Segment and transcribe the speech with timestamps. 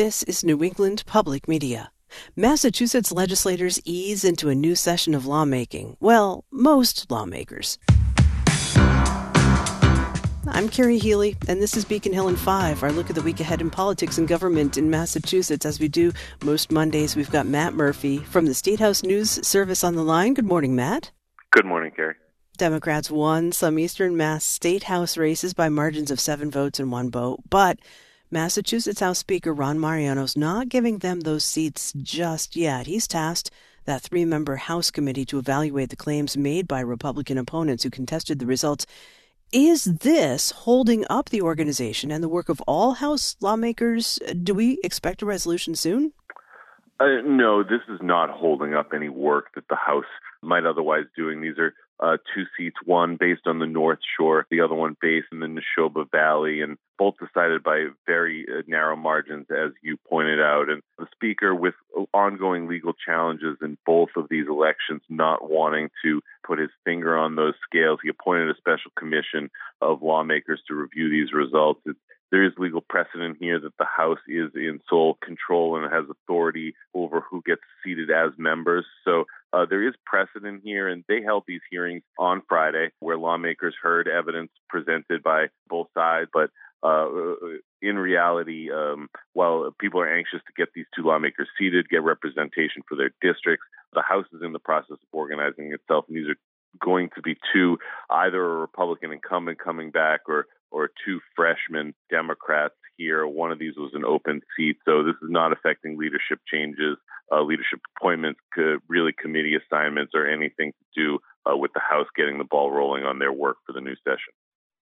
[0.00, 1.92] This is New England Public Media.
[2.34, 5.98] Massachusetts legislators ease into a new session of lawmaking.
[6.00, 7.76] Well, most lawmakers.
[10.46, 13.40] I'm Carrie Healy, and this is Beacon Hill in 5, our look at the week
[13.40, 15.66] ahead in politics and government in Massachusetts.
[15.66, 16.12] As we do
[16.42, 20.32] most Mondays, we've got Matt Murphy from the State House News Service on the line.
[20.32, 21.10] Good morning, Matt.
[21.50, 22.14] Good morning, Carrie.
[22.56, 27.10] Democrats won some Eastern Mass State House races by margins of seven votes and one
[27.10, 27.78] vote, but
[28.32, 32.86] Massachusetts House Speaker Ron Mariano's not giving them those seats just yet.
[32.86, 33.50] He's tasked
[33.86, 38.38] that three member House committee to evaluate the claims made by Republican opponents who contested
[38.38, 38.86] the results.
[39.52, 44.20] Is this holding up the organization and the work of all House lawmakers?
[44.44, 46.12] Do we expect a resolution soon?
[47.00, 50.04] Uh, no, this is not holding up any work that the House
[50.40, 51.40] might otherwise doing.
[51.40, 55.28] These are uh, two seats, one based on the North Shore, the other one based
[55.32, 60.40] in the Nashoba Valley, and both decided by very uh, narrow margins, as you pointed
[60.40, 60.70] out.
[60.70, 61.74] And the Speaker, with
[62.14, 67.36] ongoing legal challenges in both of these elections, not wanting to put his finger on
[67.36, 71.80] those scales, he appointed a special commission of lawmakers to review these results.
[71.84, 71.98] It's
[72.30, 76.74] there is legal precedent here that the House is in sole control and has authority
[76.94, 78.86] over who gets seated as members.
[79.04, 83.74] So uh, there is precedent here, and they held these hearings on Friday where lawmakers
[83.80, 86.30] heard evidence presented by both sides.
[86.32, 86.50] But
[86.82, 87.06] uh,
[87.82, 92.82] in reality, um, while people are anxious to get these two lawmakers seated, get representation
[92.88, 96.38] for their districts, the House is in the process of organizing itself, and these are
[96.80, 97.76] going to be two
[98.10, 103.26] either a Republican incumbent coming back or or two freshman Democrats here.
[103.26, 106.96] One of these was an open seat, so this is not affecting leadership changes
[107.30, 111.18] uh, leadership appointments, could, really committee assignments, or anything to do
[111.50, 114.32] uh, with the House getting the ball rolling on their work for the new session.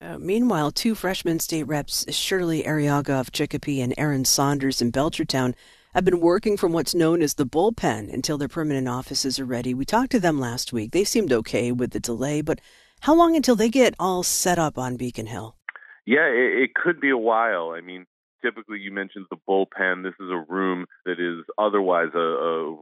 [0.00, 5.54] Uh, meanwhile, two freshman state reps, Shirley Arriaga of Chicopee and Aaron Saunders in Belchertown,
[5.94, 9.72] have been working from what's known as the bullpen until their permanent offices are ready.
[9.72, 10.92] We talked to them last week.
[10.92, 12.60] They seemed okay with the delay, but
[13.00, 15.56] how long until they get all set up on Beacon Hill?
[16.04, 17.70] Yeah, it, it could be a while.
[17.70, 18.04] I mean,
[18.42, 20.02] typically you mentioned the bullpen.
[20.02, 22.72] This is a room that is otherwise a, a,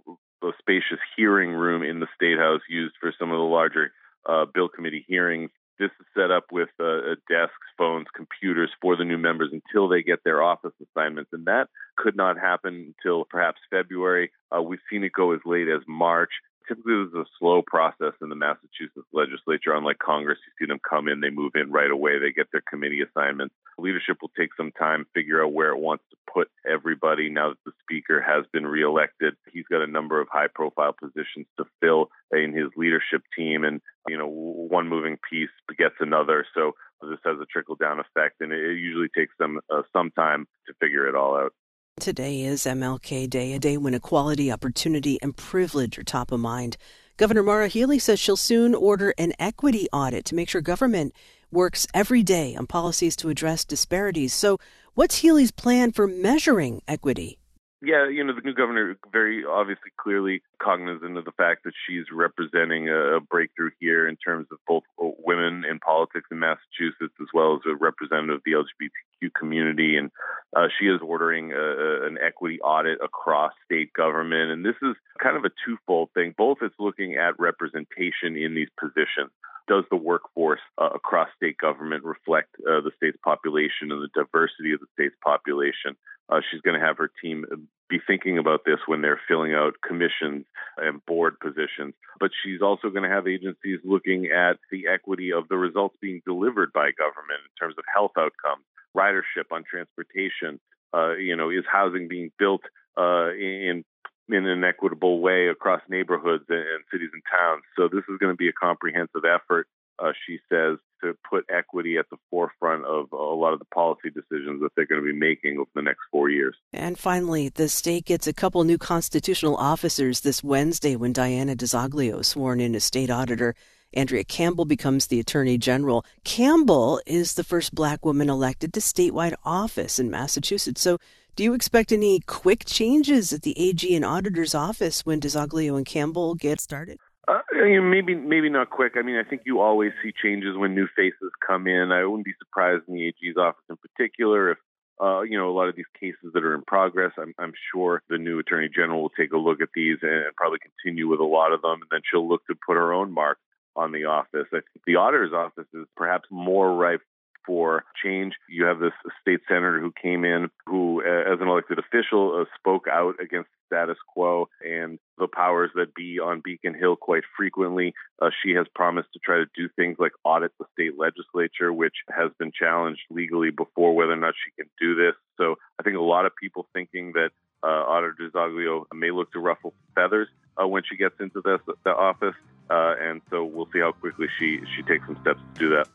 [0.42, 3.93] a spacious hearing room in the state house used for some of the larger
[4.28, 5.50] uh, bill committee hearings.
[5.78, 10.03] This is set up with uh, desks, phones, computers for the new members until they
[10.03, 14.31] get their office assignments, and that could not happen until perhaps February.
[14.56, 16.31] Uh, we've seen it go as late as March
[16.66, 19.75] typically this is a slow process in the Massachusetts legislature.
[19.75, 22.62] Unlike Congress, you see them come in, they move in right away, they get their
[22.69, 23.54] committee assignments.
[23.78, 27.64] Leadership will take some time, figure out where it wants to put everybody now that
[27.64, 29.34] the speaker has been reelected.
[29.52, 33.81] He's got a number of high profile positions to fill in his leadership team, and
[34.08, 36.46] you know, one moving piece begets another.
[36.54, 40.46] So this has a trickle down effect, and it usually takes them uh, some time
[40.66, 41.52] to figure it all out.
[42.00, 46.77] Today is MLK Day, a day when equality, opportunity, and privilege are top of mind.
[47.16, 51.15] Governor Maura Healey says she'll soon order an equity audit to make sure government
[51.53, 54.34] works every day on policies to address disparities.
[54.34, 54.59] So,
[54.94, 57.38] what's Healey's plan for measuring equity?
[57.84, 62.06] Yeah, you know, the new governor very obviously clearly cognizant of the fact that she's
[62.11, 67.28] representing a breakthrough here in terms of both uh, women in politics in Massachusetts as
[67.34, 69.99] well as a representative of the LGBTQ community.
[69.99, 70.11] And
[70.56, 74.50] uh, she is ordering a, an equity audit across state government.
[74.50, 76.34] And this is kind of a twofold thing.
[76.37, 79.31] Both it's looking at representation in these positions
[79.66, 84.72] does the workforce uh, across state government reflect uh, the state's population and the diversity
[84.72, 85.97] of the state's population?
[86.28, 87.44] Uh, she's going to have her team
[87.88, 90.47] be thinking about this when they're filling out commissions
[90.78, 91.94] and board positions.
[92.19, 96.22] But she's also going to have agencies looking at the equity of the results being
[96.25, 98.64] delivered by government in terms of health outcomes,
[98.97, 100.60] ridership on transportation.
[100.93, 102.60] Uh, you know, is housing being built
[102.97, 103.84] uh, in
[104.28, 107.62] in an equitable way across neighborhoods and, cities and towns.
[107.77, 109.66] So this is going to be a comprehensive effort,
[109.99, 114.09] uh, she says, to put equity at the forefront of a lot of the policy
[114.09, 116.56] decisions that they're going to be making over the next four years.
[116.72, 122.20] And finally, the state gets a couple new constitutional officers this Wednesday when Diana DiZoglio
[122.20, 123.55] is sworn in as state auditor.
[123.94, 126.05] Andrea Campbell becomes the Attorney General.
[126.25, 130.81] Campbell is the first black woman elected to statewide office in Massachusetts.
[130.81, 130.99] So
[131.37, 135.87] do you expect any quick changes at the AG and auditor's office when DiZoglio and
[135.87, 136.99] Campbell get started?
[137.26, 138.93] Uh, maybe maybe not quick.
[138.96, 141.90] I mean, I think you always see changes when new faces come in.
[141.90, 144.58] I wouldn't be surprised in the AG's office in particular if
[145.02, 147.12] uh, you know a lot of these cases that are in progress.
[147.19, 150.58] I'm, I'm sure the new attorney general will take a look at these and probably
[150.58, 153.38] continue with a lot of them, and then she'll look to put her own mark
[153.76, 154.47] on the office.
[154.53, 157.03] I think the auditor's office is perhaps more ripe
[157.47, 158.35] for change.
[158.49, 162.87] You have this state senator who came in who, as an elected official, uh, spoke
[162.91, 167.94] out against status quo and the powers that be on Beacon Hill quite frequently.
[168.21, 171.97] Uh, she has promised to try to do things like audit the state legislature, which
[172.09, 175.15] has been challenged legally before whether or not she can do this.
[175.37, 177.31] So I think a lot of people thinking that
[177.62, 180.29] uh, Auditor DiZoglio may look to ruffle feathers
[180.61, 182.35] uh, when she gets into this the office,
[182.70, 185.88] uh, and so we'll see how quickly she she takes some steps to do that.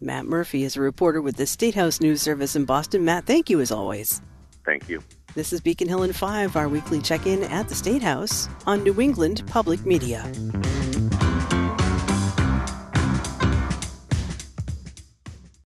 [0.00, 3.04] Matt Murphy is a reporter with the State House News Service in Boston.
[3.04, 4.20] Matt, thank you as always.
[4.64, 5.02] Thank you.
[5.34, 8.82] This is Beacon Hill in 5, our weekly check in at the State House on
[8.82, 10.30] New England Public Media.